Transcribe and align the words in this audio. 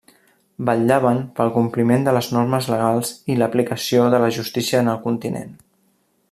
Vetllaven 0.69 1.19
pel 1.39 1.51
compliment 1.57 2.07
de 2.07 2.15
les 2.19 2.29
normes 2.37 2.69
legals 2.77 3.11
i 3.35 3.39
l'aplicació 3.43 4.09
de 4.15 4.23
la 4.25 4.31
justícia 4.39 4.83
en 4.85 4.91
el 4.95 5.03
continent. 5.09 5.55